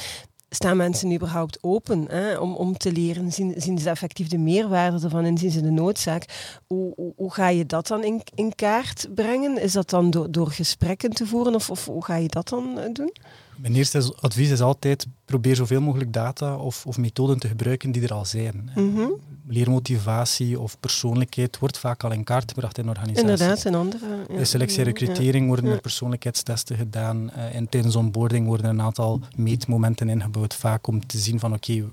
[0.49, 3.31] staan mensen überhaupt open hè, om, om te leren?
[3.31, 6.25] Zien, zien ze effectief de meerwaarde ervan en zien ze de noodzaak?
[6.67, 9.61] Hoe, hoe, hoe, ga je dat dan in, in kaart brengen?
[9.61, 12.79] Is dat dan door, door gesprekken te voeren of, of hoe ga je dat dan
[12.79, 13.13] eh, doen?
[13.55, 18.03] Mijn eerste advies is altijd probeer zoveel mogelijk data of, of methoden te gebruiken die
[18.03, 18.69] er al zijn.
[18.75, 19.11] Mm
[19.51, 23.29] Leermotivatie of persoonlijkheid wordt vaak al in kaart gebracht in organisaties.
[23.29, 24.05] Inderdaad, in andere.
[24.29, 24.37] Ja.
[24.37, 27.31] De selectie en recrutering worden er persoonlijkheidstesten gedaan.
[27.35, 31.83] Uh, en tijdens onboarding worden een aantal meetmomenten ingebouwd, vaak om te zien van oké,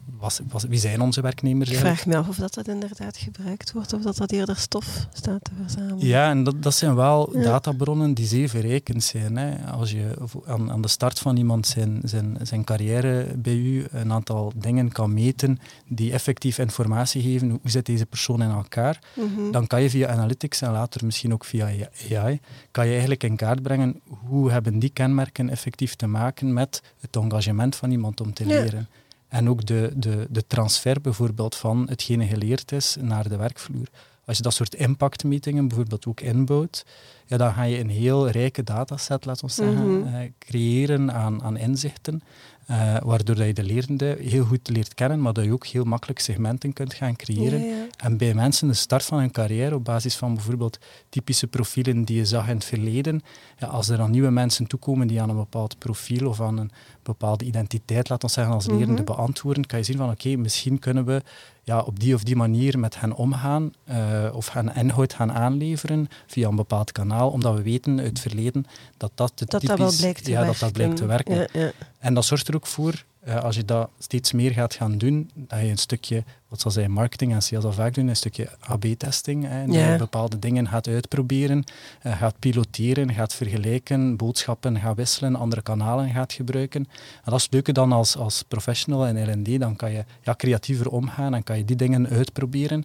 [0.68, 4.02] wie zijn onze werknemers Ik vraag me af of dat, dat inderdaad gebruikt wordt of
[4.02, 6.06] dat dat eerder stof staat te verzamelen.
[6.06, 9.36] Ja, en dat, dat zijn wel databronnen die zeer verrijkend zijn.
[9.36, 9.70] Hè.
[9.70, 10.14] Als je
[10.46, 14.92] aan, aan de start van iemand zijn, zijn, zijn carrière bij u een aantal dingen
[14.92, 19.50] kan meten die effectief informatie geven, hoe zit deze persoon in elkaar, mhm.
[19.50, 21.66] dan kan je via analytics en later misschien ook via
[22.12, 26.82] AI, kan je eigenlijk in kaart brengen hoe hebben die kenmerken effectief te maken met
[27.00, 28.88] het engagement van iemand om te leren.
[29.28, 33.86] En ook de, de, de transfer bijvoorbeeld van hetgene geleerd is naar de werkvloer.
[34.24, 36.86] Als je dat soort impactmetingen bijvoorbeeld ook inbouwt,
[37.26, 40.14] ja, dan ga je een heel rijke dataset, laten we zeggen, mhm.
[40.14, 42.22] eh, creëren aan, aan inzichten.
[42.70, 45.84] Uh, waardoor dat je de lerende heel goed leert kennen, maar dat je ook heel
[45.84, 47.88] makkelijk segmenten kunt gaan creëren.
[47.96, 52.16] En bij mensen de start van hun carrière op basis van bijvoorbeeld typische profielen die
[52.16, 53.22] je zag in het verleden,
[53.58, 56.70] ja, als er dan nieuwe mensen toekomen die aan een bepaald profiel of aan een
[57.02, 59.04] bepaalde identiteit, laten we zeggen, als lerende mhm.
[59.04, 61.22] beantwoorden, kan je zien van oké, misschien kunnen we
[61.66, 66.08] ja, op die of die manier met hen omgaan uh, of hen inhoud gaan aanleveren
[66.26, 69.78] via een bepaald kanaal, omdat we weten uit het verleden dat dat, de dat, typisch,
[69.78, 71.36] dat, blijkt te ja, dat, dat blijkt te werken.
[71.36, 71.72] Ja, ja.
[71.98, 75.30] En dat zorgt er ook voor uh, als je dat steeds meer gaat gaan doen,
[75.34, 78.48] dat je een stukje, wat zal zijn, marketing en sales al vaak doen, een stukje
[78.60, 79.48] AB-testing.
[79.66, 81.64] Dat je bepaalde dingen gaat uitproberen,
[82.06, 86.80] uh, gaat piloteren, gaat vergelijken, boodschappen gaat wisselen, andere kanalen gaat gebruiken.
[86.90, 90.34] En dat is het leuke dan als, als professional in R&D, dan kan je ja,
[90.34, 92.84] creatiever omgaan en kan je die dingen uitproberen.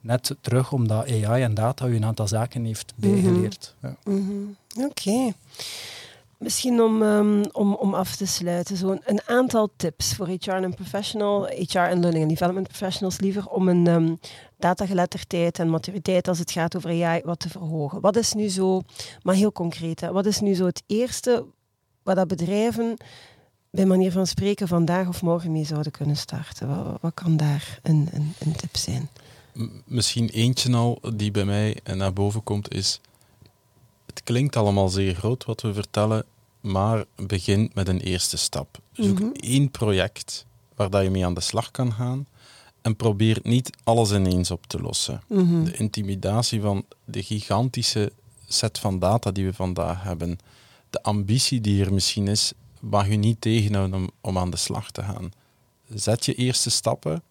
[0.00, 3.10] Net terug omdat AI en data je een aantal zaken heeft mhm.
[3.10, 3.74] bijgeleerd.
[3.82, 3.96] Ja.
[4.04, 5.32] Mm Oké.
[6.38, 10.74] Misschien om, um, om, om af te sluiten, zo'n een aantal tips voor HR en
[10.74, 14.18] professional, HR en learning and development professionals liever, om een um,
[14.56, 18.00] datageletterdheid en maturiteit als het gaat over AI wat te verhogen.
[18.00, 18.82] Wat is nu zo,
[19.22, 21.46] maar heel concreet, hè, wat is nu zo het eerste
[22.02, 22.96] wat dat bedrijven
[23.70, 26.68] bij manier van spreken vandaag of morgen mee zouden kunnen starten?
[26.68, 29.08] Wat, wat kan daar een, een, een tip zijn?
[29.84, 33.00] Misschien eentje al die bij mij naar boven komt is
[34.18, 36.24] het klinkt allemaal zeer groot wat we vertellen,
[36.60, 38.78] maar begin met een eerste stap.
[38.92, 42.26] Zoek mm één project waar dat je mee aan de slag kan gaan
[42.82, 45.22] en probeer niet alles ineens op te lossen.
[45.26, 45.64] Mhm.
[45.64, 48.12] De intimidatie van de gigantische
[48.46, 50.38] set van data die we vandaag hebben,
[50.90, 54.90] de ambitie die er misschien is, mag je niet tegenhouden om, om aan de slag
[54.90, 55.32] te gaan.
[55.94, 57.22] Zet je eerste stappen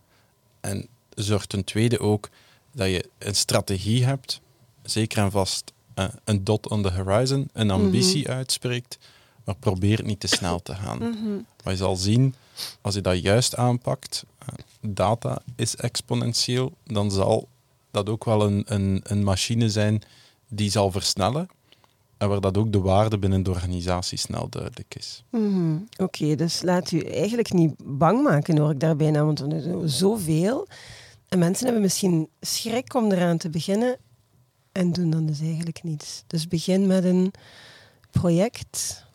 [0.59, 2.29] en zorg ten tweede ook
[2.71, 4.41] dat je een strategie hebt,
[4.83, 8.31] zeker en vast uh, een dot on the horizon, een ambitie mhm.
[8.31, 8.97] uitspreekt,
[9.43, 10.97] maar probeer niet te snel te gaan.
[10.97, 12.35] Mm Maar je zal zien,
[12.81, 14.47] als je dat juist aanpakt, uh,
[14.81, 17.47] data is exponentieel, dan zal
[17.91, 20.01] dat ook wel een, een, een machine zijn
[20.47, 21.49] die zal versnellen.
[22.17, 25.23] En waar dat ook de waarde binnen de organisatie snel duidelijk is.
[25.29, 25.77] Mhm.
[25.97, 29.89] Oké, dus laat u eigenlijk niet bang maken hoor ik daarbij na, want er doen
[29.89, 30.67] zoveel.
[31.27, 33.97] En mensen hebben misschien schrik om eraan te beginnen
[34.77, 36.23] en doen dan dus eigenlijk niets.
[36.27, 37.31] Dus begin met een
[38.11, 39.05] project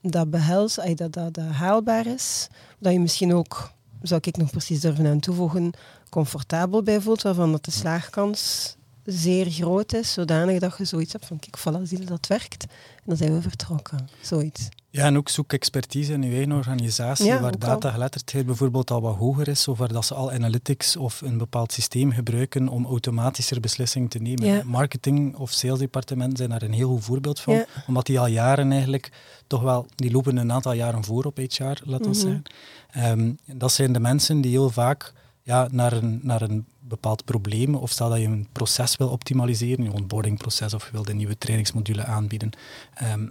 [0.00, 2.48] dat behelst, dat, dat, dat haalbaar is.
[2.78, 3.70] Dat je misschien ook,
[4.02, 5.72] zou ik nog precies durven aan toevoegen,
[6.10, 11.26] comfortabel bij voelt, waarvan dat de slaagkans zeer groot is, zodanig dat je zoiets hebt
[11.26, 12.62] van, kijk, voilà, zie je dat werkt.
[12.62, 14.08] En dan zijn we vertrokken.
[14.20, 14.68] Zoiets.
[14.94, 19.16] Ja, en ook zoek expertise in je eigen organisatie, Ja, waar datageletterdheid bijvoorbeeld al wat
[19.16, 23.60] hoger is, of waar dat ze al analytics of een bepaald systeem gebruiken om automatischer
[23.60, 24.44] beslissingen te nemen.
[24.46, 24.62] Ja.
[24.64, 27.64] Marketing of salesdepartementen zijn daar een heel goed voorbeeld van, Ja.
[27.86, 29.12] omdat die al jaren eigenlijk
[29.46, 32.26] toch wel, die lopen een aantal jaren voor op HR, laat ons Mhm.
[32.26, 32.42] zeggen.
[32.90, 37.74] Ehm, dat zijn de mensen die heel vaak ja, naar, een, naar een bepaald probleem,
[37.74, 41.38] of stel dat je een proces wil optimaliseren, je onboardingproces, of je wilt een nieuwe
[41.38, 42.50] trainingsmodule aanbieden.
[42.94, 43.26] Ehm,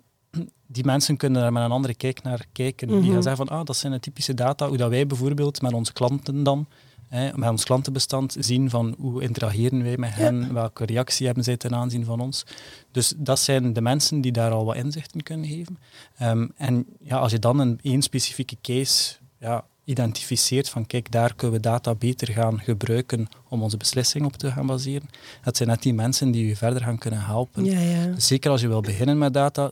[0.67, 2.87] die mensen kunnen daar met een andere kijk naar kijken.
[2.87, 3.11] Die Mhm.
[3.11, 5.93] gaan zeggen van, ah, dat zijn de typische data, hoe dat wij bijvoorbeeld met onze
[5.93, 6.67] klanten dan,
[7.07, 11.57] hè, met ons klantenbestand, zien van hoe interageren wij met hen, welke reactie hebben zij
[11.57, 12.43] ten aanzien van ons.
[12.91, 15.77] Dus dat zijn de mensen die daar al wat inzichten kunnen geven.
[16.17, 21.35] Ehm, en ja, als je dan een één specifieke case ja, identificeert van kijk, daar
[21.35, 25.09] kunnen we data beter gaan gebruiken om onze beslissing op te gaan baseren.
[25.43, 27.65] Dat zijn net die mensen die je verder gaan kunnen helpen.
[27.65, 28.05] Ja, ja.
[28.05, 29.71] Dus zeker als je wil beginnen met data,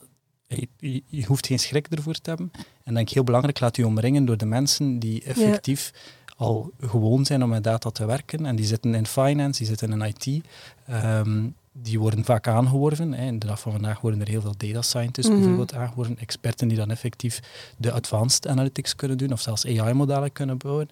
[0.50, 2.52] je, je- je hoeft geen schrik ervoor te hebben.
[2.84, 5.92] En denk ik heel belangrijk, laat je omringen door de mensen die effectief
[6.38, 8.46] al gewoon zijn om met data te werken.
[8.46, 10.44] En die zitten in finance, die zitten in IT.
[10.88, 13.14] Ehm, die worden vaak aangeworven.
[13.14, 13.26] Hè.
[13.26, 15.40] In de dag van vandaag worden er heel veel data scientists Mhm.
[15.40, 16.18] bijvoorbeeld aangeworven.
[16.18, 17.40] Experten die dan effectief
[17.78, 20.90] de advanced analytics kunnen doen of zelfs AI-modellen kunnen bouwen.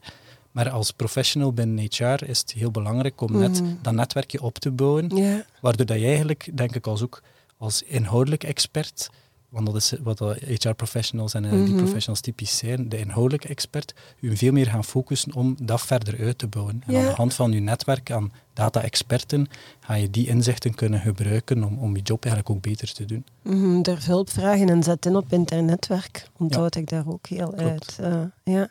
[0.52, 3.74] Maar als professional binnen HR is het heel belangrijk om net Mhm.
[3.82, 5.08] dat netwerkje op te bouwen.
[5.62, 7.22] Waardoor dat je eigenlijk, denk ik, als ook
[7.58, 9.10] als inhoudelijk expert,
[9.49, 11.65] want dat is wat de HR-professionals en Mhm.
[11.65, 16.19] die professionals typisch zijn, de inhoudelijke expert, u veel meer gaan focussen om dat verder
[16.19, 16.83] uit te bouwen.
[16.86, 16.99] En Ja.
[16.99, 19.47] aan de hand van uw netwerk aan data-experten
[19.79, 23.25] ga je die inzichten kunnen gebruiken om, om je job eigenlijk ook beter te doen.
[23.41, 26.27] Mhm, durf hulp vragen en zet in op internetwerk.
[26.38, 27.62] Onthoud ik daar ook heel Klopt.
[27.62, 27.97] uit.
[27.99, 28.69] eh, ja.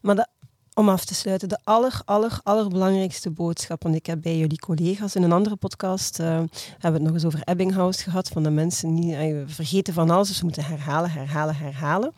[0.00, 0.28] Maar dat,
[0.74, 5.14] om af te sluiten, de aller, aller, allerbelangrijkste boodschap, want ik heb bij jullie collega's
[5.14, 8.50] in een andere podcast, eh, hebben we het nog eens over Ebbinghaus gehad, van de
[8.50, 12.12] mensen die eh, vergeten van alles, dus ze moeten herhalen, herhalen, herhalen.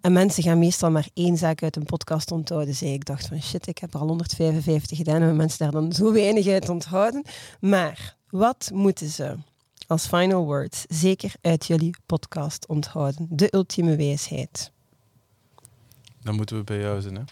[0.00, 2.74] En mensen gaan meestal maar één zaak uit een podcast onthouden.
[2.74, 5.92] Zei ik dacht van shit, ik heb er al 155 gedaan en mensen daar dan
[5.92, 7.24] zo weinig uit onthouden.
[7.60, 9.36] Maar wat moeten ze
[9.86, 13.26] als final words zeker uit jullie podcast onthouden?
[13.30, 14.72] De ultieme wijsheid.
[16.22, 17.14] Dan moeten we bij jou zijn.
[17.14, 17.22] Hè?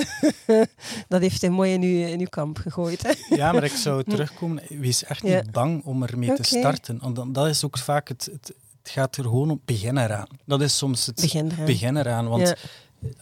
[1.08, 3.02] Dat heeft hij mooi in uw, in uw kamp gegooid.
[3.02, 3.12] Hè?
[3.36, 4.62] Ja, maar ik zou terugkomen.
[4.68, 6.98] Wees echt niet bang om ermee te starten.
[7.14, 8.52] Want dat is ook vaak het, het,
[8.82, 10.26] het gaat er gewoon op begin eraan.
[10.46, 11.66] Dat is soms het Begin eraan.
[11.66, 12.28] begin eraan.
[12.28, 12.54] Want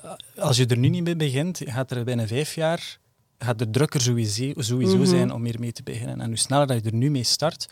[0.02, 0.16] Ja.
[0.42, 2.98] als je er nu niet mee begint, gaat er binnen vijf jaar
[3.42, 5.06] gaat de drukker sowieso, sowieso Mhm.
[5.06, 6.20] zijn om hiermee te beginnen.
[6.20, 7.68] En hoe sneller dat je er nu mee start,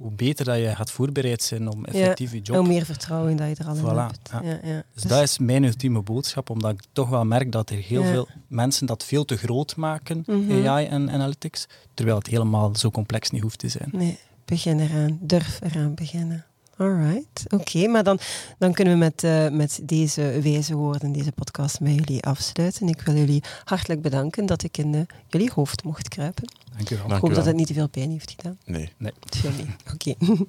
[0.00, 3.48] hoe beter dat je gaat voorbereid zijn om effectief je job Hoe meer vertrouwen dat
[3.48, 4.30] je er al in Voilà, hebt.
[4.32, 4.40] ja.
[4.42, 4.82] Ja, ja.
[4.94, 8.10] Dus dat is mijn ultieme boodschap, omdat ik toch wel merk dat er heel Ja.
[8.10, 10.66] veel mensen dat veel te groot maken, Mhm.
[10.66, 13.88] AI en analytics, terwijl het helemaal zo complex niet hoeft te zijn.
[13.92, 15.18] Nee, begin eraan.
[15.20, 16.44] Durf eraan beginnen.
[16.76, 17.86] Alright, oké.
[17.86, 18.18] maar dan,
[18.58, 22.88] dan kunnen we met, eh, met deze wijze woorden deze podcast met jullie afsluiten.
[22.88, 26.44] Ik wil jullie hartelijk bedanken dat ik in eh, jullie hoofd mocht kruipen.
[26.76, 27.08] Dank u wel.
[27.08, 28.58] Dank ik hoop dat het niet te veel pijn heeft gedaan.
[28.64, 28.92] Nee.
[29.30, 29.66] Veel niet.
[29.94, 30.14] Oké.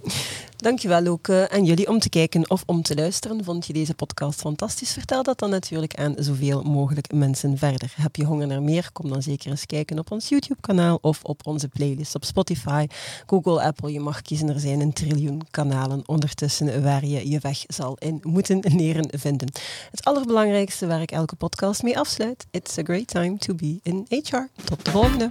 [0.57, 3.43] Dankjewel ook eh, aan jullie om te kijken of om te luisteren.
[3.43, 4.93] Vond je deze podcast fantastisch?
[4.93, 7.93] Vertel dat dan natuurlijk aan zoveel mogelijk mensen verder.
[7.95, 8.89] Heb je honger naar meer?
[8.93, 12.87] Kom dan zeker eens kijken op ons YouTube-kanaal of op onze playlist op Spotify,
[13.25, 13.91] Google, Apple.
[13.91, 18.19] Je mag kiezen, er zijn een triljoen kanalen ondertussen waar je je weg zal in
[18.23, 19.51] moeten leren vinden.
[19.91, 22.45] Het allerbelangrijkste waar ik elke podcast mee afsluit.
[22.51, 24.63] It's a great time to be in HR.
[24.63, 25.27] Tot de volgende.